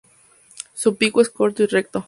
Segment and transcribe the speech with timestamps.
[0.73, 1.99] Su pico es corto y recto.